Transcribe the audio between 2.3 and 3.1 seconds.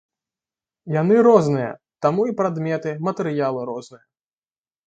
і прадметы,